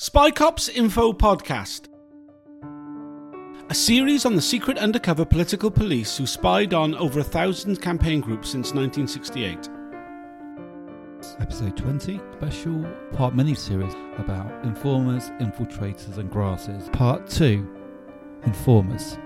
[0.00, 1.88] Spy Cops Info Podcast.
[3.68, 8.20] A series on the secret undercover political police who spied on over a thousand campaign
[8.20, 9.68] groups since 1968.
[11.40, 16.88] Episode 20, special part mini series about informers, infiltrators, and grasses.
[16.90, 17.68] Part 2
[18.44, 19.18] Informers.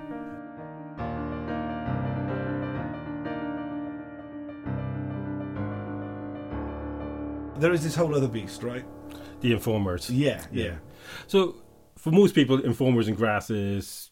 [7.60, 8.86] There is this whole other beast, right?
[9.42, 10.08] The informers.
[10.10, 10.76] Yeah, yeah.
[11.26, 11.56] So
[11.96, 14.10] for most people, informers and grasses,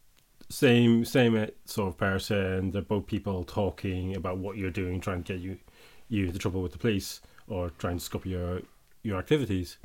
[0.49, 2.73] same same sort of person.
[2.73, 5.59] They're both people talking about what you're doing, trying to get you
[6.09, 8.63] you into trouble with the police or trying to scupper your
[9.03, 9.79] your activities.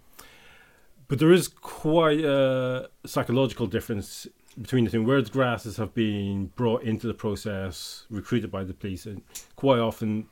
[1.08, 4.28] But there is quite a psychological difference
[4.60, 5.04] between the two.
[5.04, 9.22] Whereas grasses have been brought into the process, recruited by the police, and
[9.56, 10.28] quite often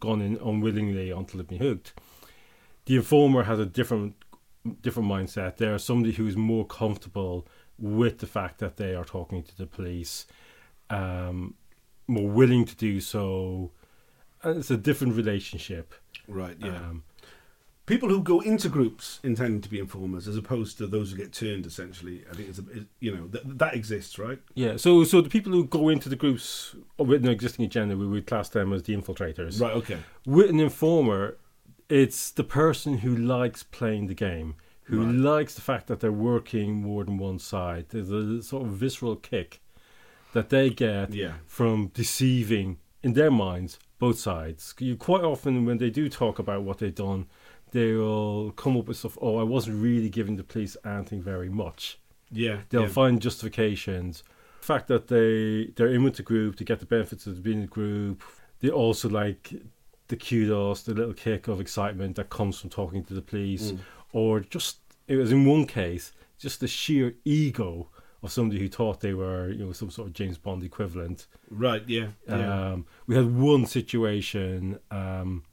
[0.00, 1.92] gone in unwillingly until they've been hooked.
[2.86, 4.14] The informer has a different
[4.80, 5.56] different mindset.
[5.56, 7.46] They're somebody who's more comfortable
[7.78, 10.26] with the fact that they are talking to the police,
[10.90, 11.54] um,
[12.06, 13.72] more willing to do so.
[14.42, 15.94] And it's a different relationship.
[16.28, 16.76] Right, yeah.
[16.76, 17.04] Um,
[17.86, 21.32] People who go into groups intending to be informers as opposed to those who get
[21.32, 22.24] turned, essentially.
[22.28, 24.40] I think it's, a, it, you know, that, that exists, right?
[24.54, 24.76] yeah.
[24.76, 28.26] So, so the people who go into the groups with an existing agenda, we would
[28.26, 29.60] class them as the infiltrators.
[29.60, 29.98] Right, okay.
[30.26, 31.36] With an informer,
[31.88, 35.14] it's the person who likes playing the game, who Right.
[35.14, 37.86] likes the fact that they're working more than one side.
[37.90, 39.60] There's a sort of visceral kick
[40.32, 41.34] that they get Yeah.
[41.46, 44.74] from deceiving, in their minds, both sides.
[44.78, 47.26] You quite often, when they do talk about what they've done,
[47.72, 49.16] they'll come up with stuff.
[49.20, 51.98] Oh, I wasn't really giving the police anything very much.
[52.30, 52.62] Yeah.
[52.70, 52.88] They'll yeah.
[52.88, 54.22] find justifications.
[54.60, 57.58] The fact that they they're in with the group to get the benefits of being
[57.58, 58.22] in the group.
[58.60, 59.52] They also like
[60.08, 63.78] the kudos, the little kick of excitement that comes from talking to the police, Mm.
[64.12, 64.78] or just
[65.08, 67.88] it was in one case just the sheer ego
[68.22, 71.26] of somebody who thought they were you know some sort of James Bond equivalent.
[71.50, 72.08] Right, yeah.
[72.28, 72.72] yeah.
[72.72, 75.44] Um, we had one situation um,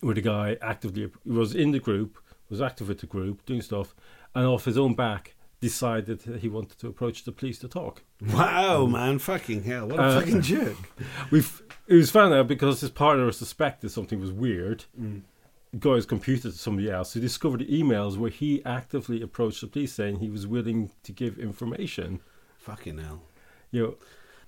[0.00, 2.18] where the guy actively was in the group,
[2.50, 3.94] was active with the group, doing stuff,
[4.34, 8.02] and off his own back decided that he wanted to approach the police to talk.
[8.32, 9.18] wow, man.
[9.18, 9.88] Fucking hell.
[9.88, 10.76] What a Uh, fucking jerk.
[11.30, 14.84] We've it was found out because his partner suspected something was weird.
[15.00, 15.22] Mm.
[15.78, 19.92] Got his computer to somebody else who discovered emails where he actively approached the police
[19.92, 22.20] saying he was willing to give information.
[22.58, 23.22] Fucking hell.
[23.70, 23.94] you know,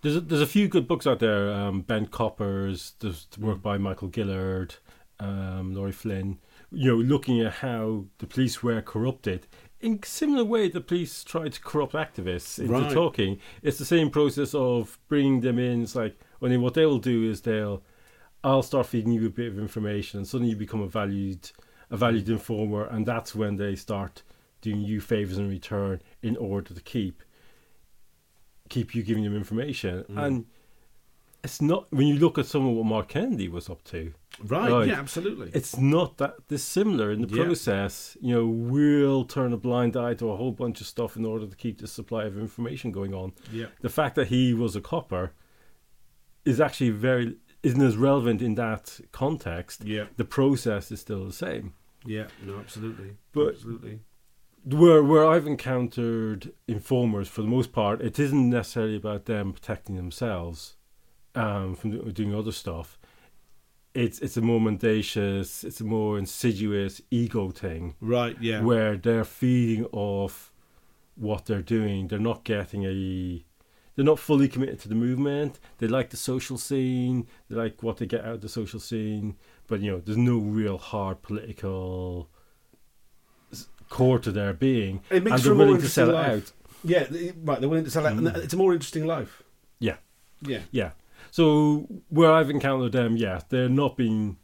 [0.02, 1.52] there's a, there's a few good books out there.
[1.52, 4.76] Um, Bent Coppers, there's the work by Michael Gillard,
[5.20, 6.38] um, Laurie Flynn.
[6.70, 9.46] You know, looking at how the police were corrupted
[9.80, 12.90] in similar way the police tried to corrupt activists into Right.
[12.92, 13.38] talking.
[13.62, 15.82] It's the same process of bringing them in.
[15.82, 17.82] It's like they, what they will do is they'll,
[18.44, 21.50] I'll start feeding you a bit of information, and suddenly you become a valued
[21.90, 24.22] a valued informer, and that's when they start
[24.60, 27.22] doing you favors in return in order to keep
[28.68, 30.04] keep you giving them information.
[30.10, 30.22] Mm.
[30.26, 30.46] And
[31.42, 34.12] it's not when you look at some of what Mark Kennedy was up to,
[34.44, 34.88] Right, Right.
[34.88, 35.50] yeah, absolutely.
[35.54, 37.44] it's not that dissimilar in the Yeah.
[37.44, 38.16] process.
[38.20, 41.46] You know, we'll turn a blind eye to a whole bunch of stuff in order
[41.46, 43.32] to keep the supply of information going on.
[43.52, 43.66] yeah.
[43.80, 45.32] The fact that he was a copper
[46.48, 49.84] is actually very isn't as relevant in that context.
[49.84, 50.04] Yeah.
[50.16, 51.74] The process is still the same.
[52.06, 52.28] Yeah.
[52.46, 53.10] No, absolutely.
[53.32, 54.00] But- absolutely.
[54.64, 59.96] where where I've encountered informers for the most part, it isn't necessarily about them protecting
[59.96, 60.76] themselves
[61.34, 62.98] um, from doing other stuff.
[63.94, 68.60] It's it's a more mendacious, it's a more insidious ego thing Right, yeah.
[68.62, 70.52] where they're feeding off
[71.16, 72.06] what they're doing.
[72.08, 73.44] They're not getting a
[73.98, 75.58] they're not fully committed to the movement.
[75.78, 77.26] They like the social scene.
[77.50, 79.34] They like what they get out of the social scene.
[79.66, 82.28] But you know, there's no real hard political
[83.88, 86.52] core to their being, It makes and they're willing to sell it out.
[86.84, 87.58] Yeah, they- right.
[87.58, 88.12] They're willing to sell out.
[88.16, 88.36] and Mm.
[88.44, 89.42] It's a more interesting life.
[89.80, 89.96] Yeah.
[90.42, 90.60] Yeah.
[90.70, 90.92] Yeah.
[91.32, 94.36] So where I've encountered them, yeah, they're not being.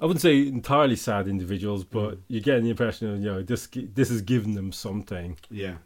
[0.00, 2.20] I wouldn't say entirely sad individuals, but Mm.
[2.28, 5.38] you get the impression of you know this this has given them something.
[5.50, 5.76] Yeah.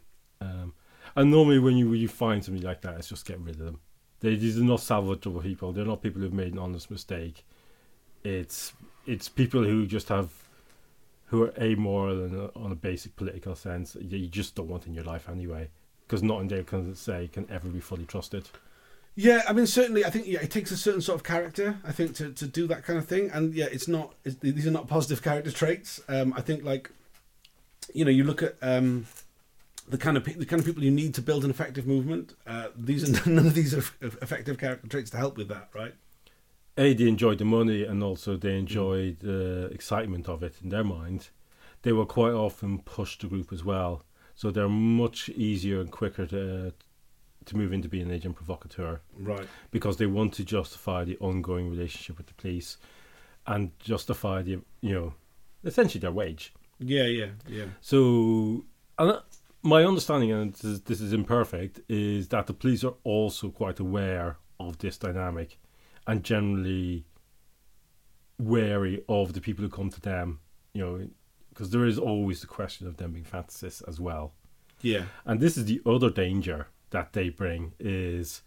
[0.41, 0.73] Um,
[1.19, 3.81] and normally, when you you find somebody like that, it's just get rid of them.
[4.21, 5.73] They, these are not salvageable people.
[5.73, 7.45] They're not people who've made an honest mistake.
[8.23, 8.71] It's
[9.05, 10.31] it's people who just have
[11.25, 13.93] who are amoral and uh, on a basic political sense.
[13.93, 15.69] that You just don't want in your life anyway,
[16.07, 18.47] because not in there can say can ever be fully trusted.
[19.15, 21.91] Yeah, I mean, certainly, I think yeah, it takes a certain sort of character, I
[21.91, 23.29] think, to, to do that kind of thing.
[23.31, 25.99] And yeah, it's not; it's, these are not positive character traits.
[26.07, 26.91] Um, I think, like,
[27.93, 29.07] you know, you look at um,
[29.89, 32.33] the kind of the kind of people you need to build an effective movement.
[32.47, 35.93] Uh, these are none of these are effective character traits to help with that, right?
[36.77, 40.83] A, they enjoyed the money, and also they enjoyed the excitement of it in their
[40.83, 41.29] mind.
[41.81, 44.03] they will quite often push the group as well.
[44.35, 46.73] So they're much easier and quicker to
[47.45, 49.47] to move into being an agent provocateur Right.
[49.71, 52.77] because they want to justify the ongoing relationship with the police
[53.47, 55.13] and justify the you know
[55.65, 56.53] essentially their wage.
[56.79, 57.65] Yeah, yeah, yeah.
[57.81, 58.63] So,
[58.97, 59.21] and uh,
[59.61, 63.79] my understanding, and this is, this is imperfect, is that the police are also quite
[63.79, 65.59] aware of this dynamic,
[66.07, 67.05] and generally
[68.37, 70.39] wary of the people who come to them.
[70.73, 71.07] You know,
[71.49, 74.33] because there is always the question of them being fantasists as well.
[74.81, 75.05] Yeah.
[75.25, 78.41] And this is the other danger that they bring is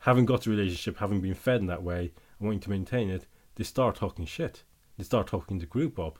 [0.00, 3.26] having got the relationship, having been fed in that way, and wanting to maintain it,
[3.56, 4.62] they start talking shit.
[4.96, 6.18] They start talking the group up.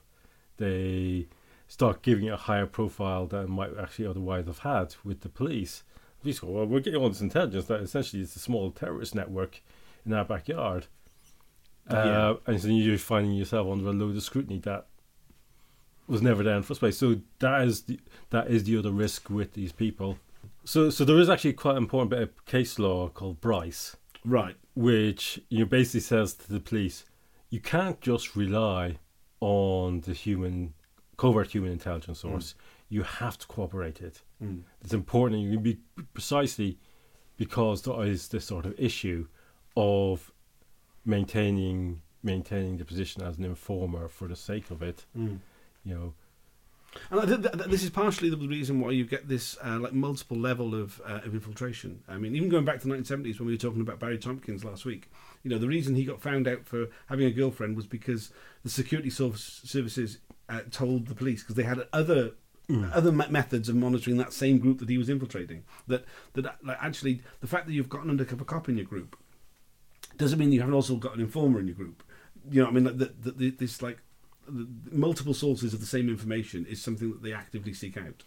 [0.57, 1.27] They
[1.69, 5.29] start giving it a higher profile than it might actually otherwise have had with the
[5.29, 5.83] police.
[6.17, 9.15] The police go, well, we're getting all this intelligence that essentially it's a small terrorist
[9.15, 9.61] network
[10.05, 10.87] in our backyard.
[11.89, 11.97] Yeah.
[11.97, 14.87] Uh, and so you're finding yourself under a load of scrutiny that
[16.07, 16.97] was never there in the first place.
[16.97, 17.99] So that is the
[18.31, 20.17] that is the other risk with these people.
[20.65, 23.95] So so there is actually quite an important bit of case law called Bryce,
[24.25, 24.55] Right.
[24.75, 27.05] which you know, basically says to the police,
[27.51, 28.97] you can't just rely
[29.39, 30.73] on the human
[31.19, 32.55] covert human intelligence source.
[32.87, 34.21] You have to cooperate it.
[34.41, 34.61] Mm.
[34.81, 35.41] It's important.
[35.41, 35.77] You can be
[36.13, 36.79] precisely
[37.35, 39.27] because there is this sort of issue
[39.75, 40.31] of
[41.05, 45.05] maintaining maintaining the position as an informer for the sake of it.
[45.17, 45.39] Mm.
[45.83, 46.13] You know,
[47.11, 49.79] And I think that, that this is partially the reason why you get this uh,
[49.79, 52.01] like multiple level of, uh, of infiltration.
[52.07, 54.63] I mean, even going back to the 1970s when we were talking about Barry Tompkins
[54.63, 55.09] last week,
[55.43, 58.31] you know, the reason he got found out for having a girlfriend was because
[58.63, 60.19] the security services
[60.49, 62.31] uh, told the police because they had other
[62.93, 65.63] other me- methods of monitoring that same group that he was infiltrating.
[65.87, 69.17] That that like, actually the fact that you've got an undercover cop in your group
[70.17, 72.03] doesn't mean you haven't also got an informer in your group.
[72.49, 73.99] You know, what I mean, like the, the, the, this like
[74.91, 78.23] multiple sources of the same information is something that they actively seek out.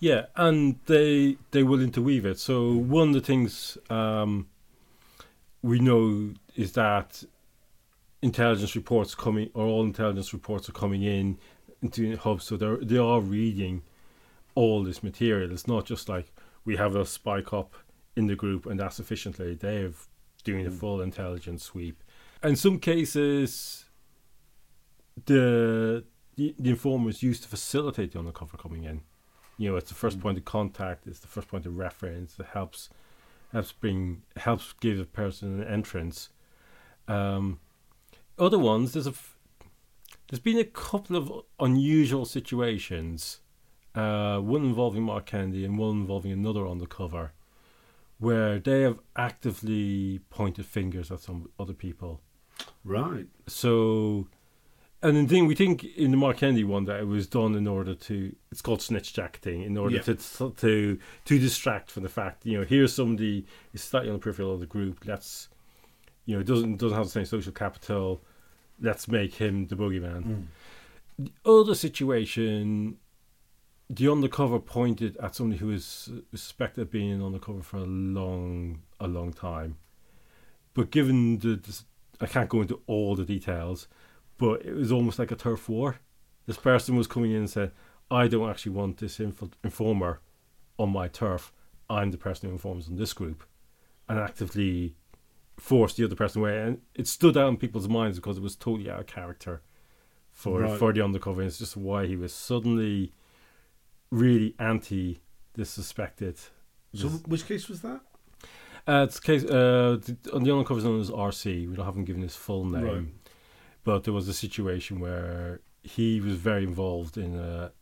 [0.00, 2.38] Yeah, and they they will interweave it.
[2.38, 4.48] So one of the things um,
[5.62, 7.24] we know is that
[8.22, 11.38] intelligence reports coming, or all intelligence reports are coming in
[11.82, 12.44] into hubs.
[12.44, 13.82] So they they are reading
[14.54, 15.50] all this material.
[15.52, 16.32] It's not just like
[16.64, 17.74] we have a spy cop
[18.16, 19.54] in the group and that's sufficiently.
[19.54, 19.90] They're
[20.44, 20.78] doing a Mm.
[20.78, 22.02] full intelligence sweep.
[22.42, 23.84] In some cases,
[25.26, 26.04] the
[26.36, 29.02] the, the informers used to facilitate the undercover coming in.
[29.58, 30.22] You know, it's the first Mm.
[30.22, 31.06] point of contact.
[31.06, 32.38] It's the first point of reference.
[32.38, 32.88] It helps
[33.52, 36.30] helps bring helps give a person an entrance.
[37.06, 37.60] Um,
[38.38, 39.36] other ones, there's a f-
[40.28, 41.30] there's been a couple of
[41.60, 43.40] unusual situations.
[43.94, 47.32] Uh, one involving Mark Kennedy and one involving another undercover,
[48.18, 52.20] where they have actively pointed fingers at some other people.
[52.84, 53.26] Right.
[53.48, 54.28] So,
[55.02, 57.66] and the thing we think in the Mark Kennedy one that it was done in
[57.66, 60.02] order to it's called snitch jacketing in order Yeah.
[60.02, 63.44] to to to distract from the fact you know here's somebody
[63.74, 65.04] is slightly on the peripheral of the group.
[65.04, 65.48] Let's
[66.24, 68.22] you know doesn't doesn't have the same social capital.
[68.82, 70.24] Let's make him the boogeyman.
[70.24, 70.46] Mm.
[71.18, 72.98] The other situation,
[73.88, 79.06] the undercover pointed at somebody who is suspected of being undercover for a long, a
[79.06, 79.76] long time.
[80.74, 81.82] But given the, the,
[82.20, 83.86] I can't go into all the details,
[84.36, 86.00] but it was almost like a turf war.
[86.46, 87.72] This person was coming in and said,
[88.10, 90.20] "I don't actually want this infil- informer
[90.76, 91.52] on my turf.
[91.88, 93.44] I'm the person who informs on this group,"
[94.08, 94.96] and actively
[95.58, 96.60] forced the other person away.
[96.60, 99.62] And it stood out in people's minds because it was totally out of character
[100.30, 100.78] for Right.
[100.78, 101.40] for the undercover.
[101.42, 103.12] And it's just why he was suddenly
[104.10, 105.20] really anti
[105.54, 106.38] this suspected.
[106.94, 108.00] So, this- which case was that?
[108.86, 111.68] uh, it's case uh, the, on the undercover is known as RC.
[111.68, 113.04] We don't haven't given his full name, Right.
[113.84, 117.72] but there was a situation where he was very involved in a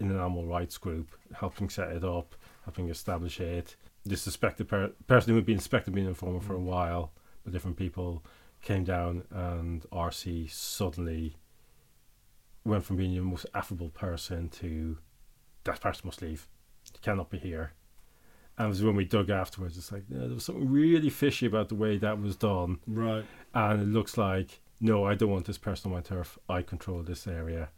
[0.00, 2.34] in an animal rights group, helping set it up,
[2.64, 3.76] helping establish it.
[4.06, 7.12] The suspected per- person who had been suspected being an informer for a while,
[7.50, 8.24] but different people
[8.62, 11.36] came down, and RC suddenly
[12.64, 14.98] went from being the most affable person to
[15.64, 16.46] that person must leave.
[17.02, 17.72] Cannot be here.
[18.58, 21.46] And it was when we dug afterwards, it's like yeah, there was something really fishy
[21.46, 22.78] about the way that was done.
[22.86, 23.24] Right.
[23.54, 26.38] And it looks like, no, I don't want this person on my turf.
[26.48, 27.70] I control this area.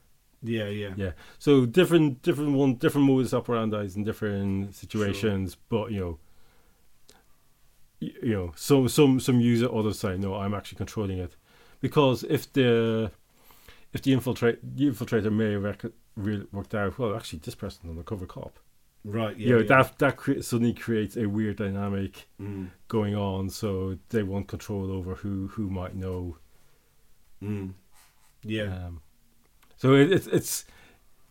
[0.42, 0.94] Yeah, yeah.
[0.96, 1.12] Yeah.
[1.38, 6.18] So different, different one, different modus operandi in different situations, but you know,
[8.22, 11.36] you know, some some some use it, others say, no, I'm actually controlling it,
[11.80, 13.10] because if the
[13.92, 17.84] if the infiltrate the infiltrator may have rec- re- worked out, well, actually, this person's
[17.84, 18.58] an undercover cop.
[19.04, 19.36] Right.
[19.36, 19.46] Yeah.
[19.46, 19.66] you know, yeah.
[19.82, 22.68] that that cre- suddenly creates a weird dynamic Mm.
[22.88, 26.36] going on, so they want control over who who might know.
[27.42, 27.72] Mm.
[28.44, 28.86] Yeah.
[28.86, 29.00] Um,
[29.76, 30.64] so it, it's it's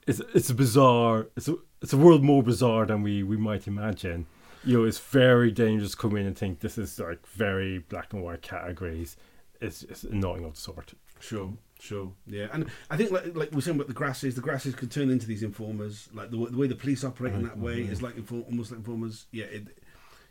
[0.07, 1.27] it's it's a bizarre.
[1.37, 4.25] It's a it's a world more bizarre than we we might imagine.
[4.63, 8.13] You know, it's very dangerous to come in and think this is like very black
[8.13, 9.17] and white categories.
[9.59, 10.93] It's it's annoying of the sort.
[11.19, 14.73] Sure, sure, yeah, and I think like like we're saying about the grasses, the grasses
[14.75, 16.09] could turn into these informers.
[16.13, 17.63] Like the, the way the police operate in that mm-hmm.
[17.63, 19.27] way is like inform- almost like informers.
[19.31, 19.67] Yeah, it,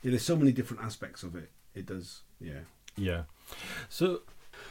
[0.02, 1.50] yeah, there's so many different aspects of it.
[1.74, 2.60] It does, yeah.
[2.96, 3.22] Yeah.
[3.88, 4.22] So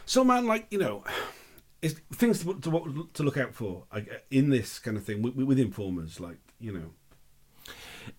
[0.06, 1.04] So man, like you know,
[1.82, 5.36] It's things to to, to look out for like, in this kind of thing with,
[5.36, 6.92] with informers, like you know,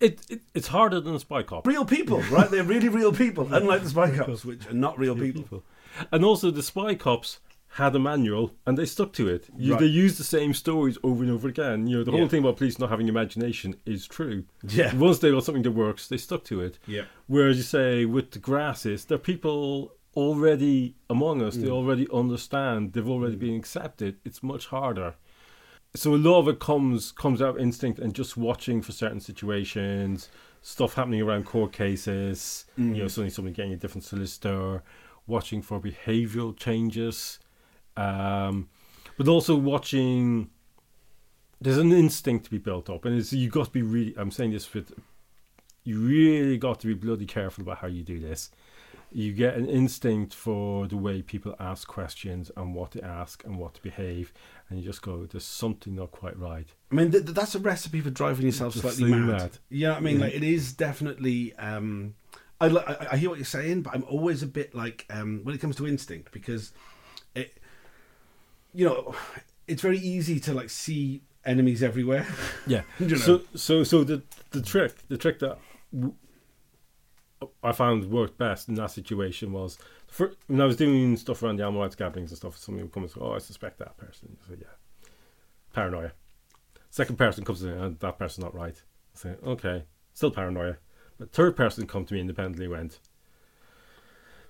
[0.00, 1.66] it, it it's harder than a spy cop.
[1.66, 2.50] real people, right?
[2.50, 5.64] They're really real people, unlike the spy cops, which are not real people.
[6.12, 7.40] And also, the spy cops
[7.74, 9.48] had a manual and they stuck to it.
[9.56, 9.80] You, Right.
[9.80, 11.86] They used the same stories over and over again.
[11.86, 12.18] You know, the Yeah.
[12.18, 14.42] whole thing about police not having imagination is true.
[14.66, 16.78] Yeah, Once they got something that works, they stuck to it.
[16.86, 21.54] yeah, Whereas you say with the grasses, they're people already among us.
[21.56, 21.72] They Mm.
[21.72, 22.92] already understand.
[22.92, 24.16] They've already been accepted.
[24.24, 25.14] It's much harder.
[25.94, 29.20] So a lot of it comes comes out of instinct and just watching for certain
[29.20, 30.28] situations,
[30.62, 32.66] stuff happening around court cases.
[32.78, 32.96] Mm.
[32.96, 34.82] You know, suddenly somebody getting a different solicitor,
[35.26, 37.38] watching for behavioural changes,
[37.96, 38.68] um,
[39.16, 40.50] but also watching.
[41.62, 44.14] There's an instinct to be built up, and it's, you got to be really.
[44.16, 44.94] I'm saying this with
[45.84, 48.50] you really got to be bloody careful about how you do this.
[49.12, 53.58] You get an instinct for the way people ask questions and what to ask and
[53.58, 54.32] what to behave,
[54.68, 57.58] and you just go, "There's something not quite right." I mean, th- th- that's a
[57.58, 59.26] recipe for driving yourself slightly mad.
[59.26, 59.58] mad.
[59.68, 60.26] Yeah, I mean, Yeah.
[60.26, 61.54] like it is definitely.
[61.56, 62.14] Um,
[62.60, 65.54] I, I I hear what you're saying, but I'm always a bit like um, when
[65.54, 66.72] it comes to instinct because
[67.34, 67.56] it,
[68.72, 69.14] you know,
[69.66, 72.26] it's very easy to like see enemies everywhere.
[72.66, 72.82] Yeah.
[73.00, 73.16] You know?
[73.16, 75.58] So, so, so the the trick, the trick that
[75.92, 76.14] w-
[77.62, 79.78] I found worked best in that situation was
[80.08, 82.56] for, when I was doing stuff around the animal rights gatherings and stuff.
[82.58, 85.08] Somebody would come and say, "Oh, I suspect that person." I said, "Yeah,
[85.72, 86.12] paranoia."
[86.90, 88.74] Second person comes in, and that person's not right.
[89.14, 90.76] I say, "Okay, still paranoia."
[91.18, 92.98] But third person come to me independently went.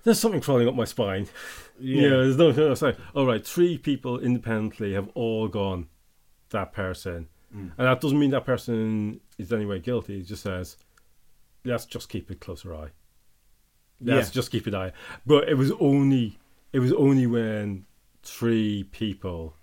[0.03, 1.27] There's something crawling up my spine.
[1.83, 2.49] Yeah, there's no.
[2.49, 5.87] it's like, all right, three people independently have all gone
[6.51, 7.71] that person, Mm.
[7.75, 10.19] and that doesn't mean that person is anyway guilty.
[10.19, 10.77] It just says,
[11.63, 12.89] let's just keep a closer eye.
[13.99, 14.33] Let's Yeah.
[14.33, 14.91] just keep an eye.
[15.25, 16.39] But it was only,
[16.73, 17.85] it was only when
[18.23, 19.55] three people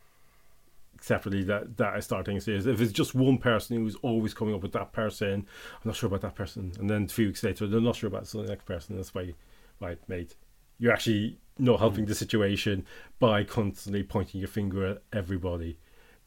[1.00, 2.66] separately that that I started thinking serious.
[2.66, 5.32] If it's just one person who's always coming up with that person,
[5.74, 8.24] I'm not sure about that person, and then few weeks later, they're not sure about
[8.26, 8.96] the next person.
[8.96, 9.34] That's why,
[9.80, 10.34] right, mate,
[10.78, 12.84] you're actually not helping the situation
[13.18, 15.78] by constantly pointing your finger at everybody.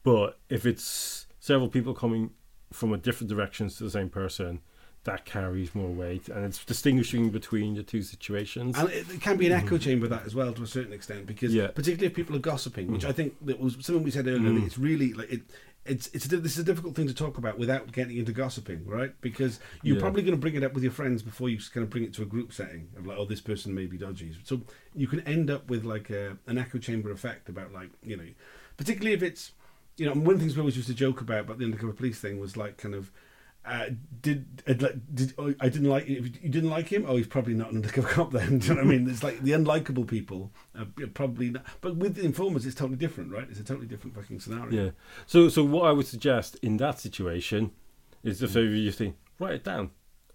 [0.02, 2.30] But if it's several people coming
[2.72, 4.60] from a different directions to the same person,
[5.04, 8.78] that carries more weight, and it's distinguishing between the two situations.
[8.78, 11.26] And it, it can be an echo chamber that as well to a certain extent
[11.26, 11.68] because Yeah.
[11.68, 13.08] particularly if people are gossiping, which Mm.
[13.08, 14.50] I think that was something we said earlier.
[14.50, 14.64] Mm.
[14.66, 15.42] It's really like it.
[15.84, 18.86] It's it's a, this is a difficult thing to talk about without getting into gossiping,
[18.86, 19.12] right?
[19.20, 20.02] Because you're Yeah.
[20.02, 22.14] probably going to bring it up with your friends before you kind of bring it
[22.14, 24.32] to a group setting of like, oh, this person may be dodgy.
[24.44, 24.62] So
[24.94, 28.28] you can end up with like a, an echo chamber effect about like you know,
[28.76, 29.50] particularly if it's
[29.96, 31.92] you know, one of the things we always used to joke about about the undercover
[31.92, 33.10] police thing was like kind of.
[33.64, 33.86] Uh,
[34.20, 37.04] did did oh, I didn't like if you didn't like him?
[37.06, 38.58] Oh, he's probably not an undercover cop then.
[38.60, 39.08] Do you know what I mean?
[39.08, 41.64] It's like the unlikable people are probably not.
[41.80, 43.46] But with the informers, it's totally different, right?
[43.48, 44.84] It's a totally different fucking scenario.
[44.86, 44.90] Yeah.
[45.26, 47.70] So so what I would suggest in that situation
[48.24, 49.90] is if you think write it down.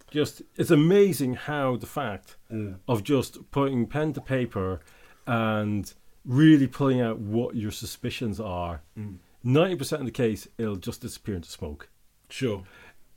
[0.09, 2.79] Just it's amazing how the fact Mm.
[2.87, 4.79] of just putting pen to paper
[5.25, 5.93] and
[6.23, 8.83] really pulling out what your suspicions are.
[8.97, 9.17] Mm.
[9.43, 11.89] Ninety percent of the case, it'll just disappear into smoke.
[12.29, 12.63] Sure.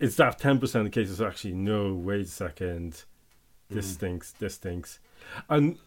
[0.00, 1.94] It's that ten percent of the cases actually no.
[1.94, 3.04] Wait a second,
[3.68, 3.94] this Mm.
[3.94, 4.32] stinks.
[4.32, 4.98] This stinks.
[5.48, 5.78] And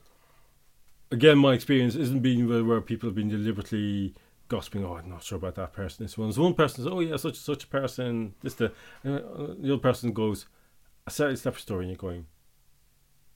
[1.12, 4.14] again, my experience isn't being where, where people have been deliberately
[4.50, 4.86] gossiping.
[4.86, 6.06] Oh, I'm not sure about that person.
[6.06, 6.28] This one.
[6.28, 9.74] There's one person says, "Oh yeah, such and such a person." This the uh, the
[9.74, 10.46] other person goes,
[11.08, 12.28] "A slightly separate story," and you're going.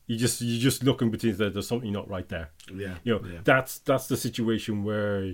[0.06, 1.50] You just you just looking between there.
[1.50, 2.52] There's something not right there.
[2.74, 2.96] Yeah.
[3.04, 3.40] You know yeah.
[3.44, 5.34] that's that's the situation where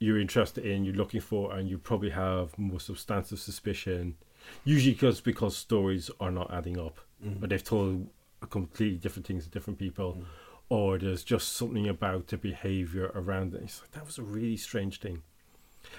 [0.00, 4.16] you're interested in, you're looking for, and you probably have more substantive suspicion.
[4.64, 7.42] Usually, because because stories are not adding up, Mm.
[7.42, 8.08] or they've told
[8.48, 10.24] completely different things to different people, Mm.
[10.70, 13.62] or there's just something about the behavior around it.
[13.62, 15.22] It's like that was a really strange thing.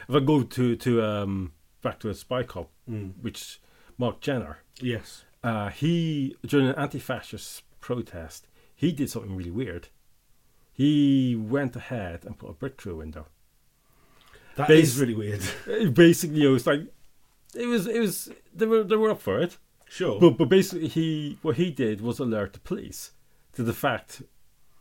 [0.07, 3.13] If I go to to um back to a spy cop, Mm.
[3.21, 3.60] which
[3.98, 5.25] Mark Jenner, Yes.
[5.43, 9.89] uh, he during an anti-fascist protest, he did something really weird.
[10.74, 13.27] He went ahead and put a brick through a window.
[14.55, 15.41] That Base- is really weird.
[15.93, 16.81] Basically, it was like
[17.55, 17.88] it was.
[17.88, 18.29] It was.
[18.53, 18.84] They were.
[18.84, 19.58] They were up for it.
[19.88, 20.20] Sure.
[20.20, 23.12] But but basically, he what he did was alert the police
[23.53, 24.22] to the fact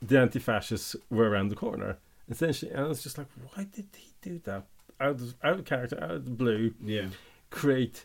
[0.02, 1.98] the anti-fascists were around the corner.
[2.28, 4.64] Essentially, and it's just like, why did he do that?
[5.00, 7.08] out of, out of character, out of the blue, Yeah.
[7.50, 8.04] create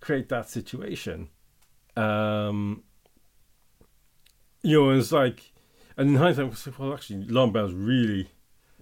[0.00, 1.28] create that situation.
[1.96, 2.84] Um,
[4.62, 5.52] you know, it's like,
[5.96, 8.30] and in hindsight, it's like, well, actually, alarm bells really,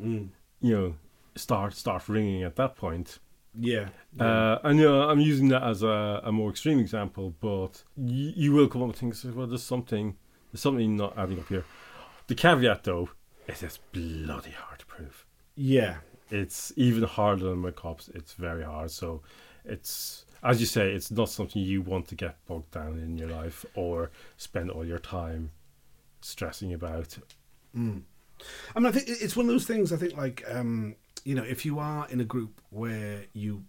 [0.01, 0.29] Mm.
[0.61, 0.95] you know,
[1.37, 3.19] start start ringing at that point.
[3.59, 3.89] Yeah.
[4.19, 8.33] Uh, and you know, I'm using that as a, a more extreme example, but you,
[8.37, 9.25] you will come up with things.
[9.25, 10.17] Well, there's something,
[10.53, 11.65] there's something not adding up here.
[12.29, 13.11] The caveat, though,
[13.47, 15.27] is it's bloody hard to prove.
[15.57, 15.97] yeah.
[16.31, 18.09] It's even harder than with cops.
[18.15, 18.91] It's very hard.
[18.91, 19.21] So,
[19.67, 23.29] it's as you say, it's not something you want to get bogged down in your
[23.29, 25.51] life or spend all your time
[26.23, 27.19] stressing about.
[27.77, 28.05] Mm.
[28.75, 29.93] I mean, I think it's one of those things.
[29.93, 33.65] I think, like, um, you know, if you are in a group where you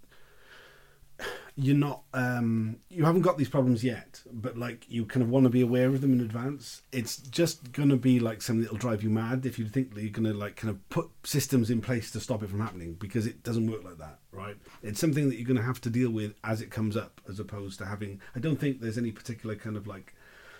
[1.55, 5.43] you're not, um, you haven't got these problems yet, but like you kind of want
[5.43, 6.81] to be aware of them in advance.
[6.91, 10.09] It's just gonna be like something that'll drive you mad if you think that you're
[10.09, 13.43] gonna like kind of put systems in place to stop it from happening because it
[13.43, 14.57] doesn't work like that, right?
[14.81, 17.77] It's something that you're gonna have to deal with as it comes up, as opposed
[17.79, 18.19] to having.
[18.35, 20.15] I don't think there's any particular kind of like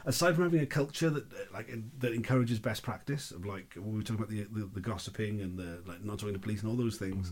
[0.06, 1.70] aside from having a culture that uh, like
[2.00, 5.58] that encourages best practice of like we were talking about the, the the gossiping and
[5.58, 7.32] the like not talking to police and all those things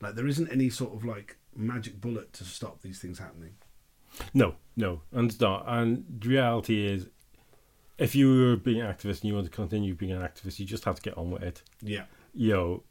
[0.00, 3.54] like there isn't any sort of like magic bullet to stop these things happening
[4.34, 5.64] No, no, and it's not.
[5.66, 7.08] And the reality is,
[7.98, 10.66] if you were being an activist and you want to continue being an activist, you
[10.66, 11.62] just have to get on with it.
[11.80, 12.04] yeah
[12.34, 12.82] You know,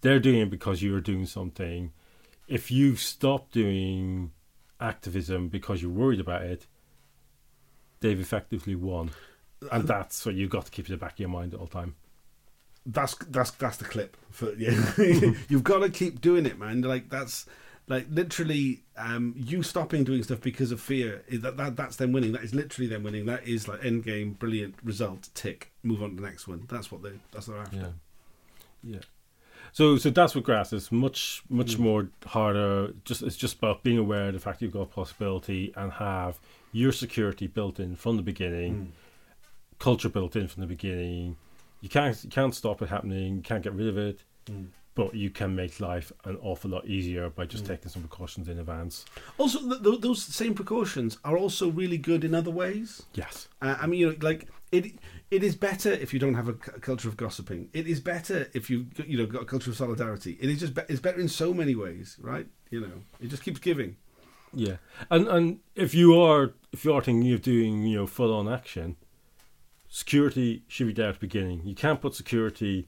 [0.00, 1.92] they're doing it because you're doing something.
[2.48, 4.32] If you stop doing
[4.80, 6.66] activism because you're worried about it,
[8.00, 9.10] they've effectively won.
[9.70, 11.72] And that's what you've got to keep in the back of your mind all the
[11.72, 11.94] time.
[12.86, 14.72] that's that's that's the clip for yeah.
[15.48, 16.80] You've got to keep doing it man.
[16.80, 17.46] Like that's
[17.88, 22.32] like literally um you stopping doing stuff because of fear that, that that's them winning.
[22.32, 23.26] That is literally them winning.
[23.26, 26.66] That is like end game brilliant result tick move on to the next one.
[26.68, 27.94] That's what they that's what they're after.
[28.82, 29.00] Yeah, yeah.
[29.72, 32.92] So, so that's what grass is much, much more harder.
[33.04, 36.38] Just it's just about being aware of the fact you've got a possibility and have
[36.72, 39.78] your security built in from the beginning, Mm.
[39.78, 41.36] culture built in from the beginning.
[41.80, 43.36] You can't, you can't stop it happening.
[43.36, 44.66] You can't get rid of it, Mm.
[45.00, 47.48] But you can make life an awful lot easier by Mm.
[47.54, 48.94] just taking some precautions in advance.
[49.38, 52.88] also th- th- those same precautions are also really good in other ways
[53.22, 53.48] Yes.
[53.62, 54.84] Uh, I mean, you know, like it.
[55.36, 56.54] It is better if you don't have a
[56.88, 57.68] culture of gossiping.
[57.72, 58.78] It is better if you
[59.10, 60.32] you know got a culture of solidarity.
[60.42, 62.46] It is just be- it's better in so many ways, right?
[62.74, 63.90] You know, it just keeps giving.
[64.66, 64.76] Yeah,
[65.14, 65.44] and and
[65.84, 66.42] if you are
[66.74, 68.96] if you are thinking of doing you know full on action,
[69.88, 71.62] security should be there at the beginning.
[71.64, 72.86] You can't put security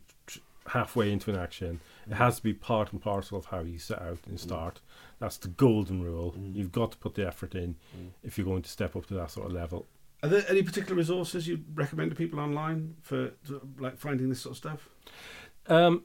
[0.69, 1.81] halfway into an action.
[2.11, 4.81] It has to be part and parcel of how you set out and start.
[5.21, 6.35] That's the golden rule.
[6.39, 6.55] Mm.
[6.55, 8.09] You've got to put the effort in Mm.
[8.25, 9.87] if you're going to step up to that sort of level.
[10.23, 13.33] Are there any particular resources you'd recommend to people online for
[13.79, 14.89] like finding this sort of stuff?
[15.69, 16.05] Um,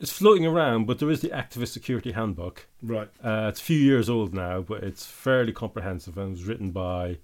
[0.00, 2.66] it's floating around, but there is the Activist Security Handbook.
[2.82, 3.08] Right.
[3.22, 7.18] Uh, it's a few years old now, but it's fairly comprehensive and was written by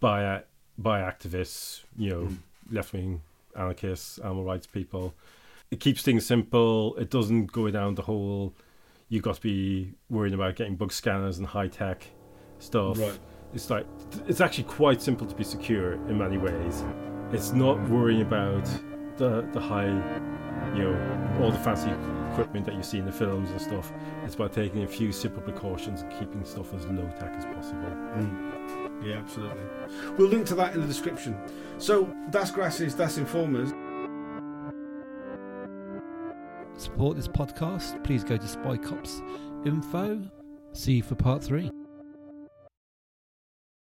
[0.00, 0.40] by uh,
[0.78, 2.36] by activists, you know, Mm.
[2.70, 3.22] left wing
[3.54, 5.14] anarchists, animal rights people.
[5.70, 6.96] It keeps things simple.
[6.96, 8.54] It doesn't go down the whole.
[9.08, 12.06] You've got to be worrying about getting bug scanners and high tech
[12.58, 12.98] stuff.
[12.98, 13.18] Right.
[13.54, 13.86] It's like
[14.26, 16.84] it's actually quite simple to be secure in many ways.
[17.32, 18.64] It's not worrying about
[19.16, 19.86] the the high,
[20.74, 21.90] you know, all the fancy
[22.32, 23.92] equipment that you see in the films and stuff.
[24.24, 27.88] It's about taking a few simple precautions and keeping stuff as low tech as possible.
[28.16, 29.04] Mm.
[29.04, 29.62] Yeah, absolutely.
[30.16, 31.36] We'll link to that in the description.
[31.78, 33.72] So that's grasses, that's informers.
[36.96, 39.20] Support this podcast, please go to Spy Cops
[39.66, 40.18] Info.
[40.72, 41.70] See you for part three.